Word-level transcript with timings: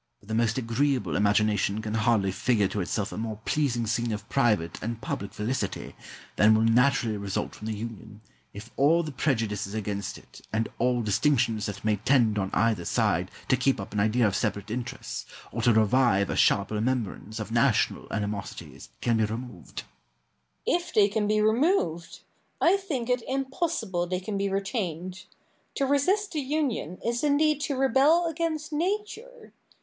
But 0.19 0.29
the 0.29 0.33
most 0.33 0.57
agreeable 0.57 1.15
imagination 1.15 1.79
can 1.79 1.93
hardly 1.93 2.31
figure 2.31 2.67
to 2.69 2.81
itself 2.81 3.11
a 3.11 3.17
more 3.19 3.39
pleasing 3.45 3.85
scene 3.85 4.11
of 4.11 4.27
private 4.29 4.81
and 4.81 4.99
public 4.99 5.31
felicity 5.31 5.93
than 6.37 6.55
will 6.55 6.63
naturally 6.63 7.17
result 7.17 7.53
from 7.53 7.67
the 7.67 7.75
union, 7.77 8.21
if 8.51 8.71
all 8.77 9.03
the 9.03 9.11
prejudices 9.11 9.75
against 9.75 10.17
it, 10.17 10.41
and 10.51 10.69
all 10.79 11.03
distinctions 11.03 11.67
that 11.67 11.85
may 11.85 11.97
tend 11.97 12.39
on 12.39 12.49
either 12.51 12.83
side 12.83 13.29
to 13.49 13.55
keep 13.55 13.79
up 13.79 13.93
an 13.93 13.99
idea 13.99 14.25
of 14.25 14.35
separate 14.35 14.71
interests, 14.71 15.27
or 15.51 15.61
to 15.61 15.71
revive 15.71 16.31
a 16.31 16.35
sharp 16.35 16.71
remembrance 16.71 17.39
of 17.39 17.51
national 17.51 18.11
animosities, 18.11 18.89
can 19.01 19.17
be 19.17 19.25
removed. 19.25 19.83
Douglas. 20.65 20.87
If 20.87 20.93
they 20.95 21.09
can 21.09 21.27
be 21.27 21.41
removed! 21.41 22.21
I 22.59 22.75
think 22.75 23.07
it 23.07 23.21
impossible 23.27 24.07
they 24.07 24.19
can 24.19 24.35
be 24.39 24.49
retained. 24.49 25.25
To 25.75 25.85
resist 25.85 26.31
the 26.31 26.41
union 26.41 26.97
is 27.05 27.23
indeed 27.23 27.61
to 27.65 27.75
rebel 27.75 28.25
against 28.25 28.73
Nature. 28.73 29.53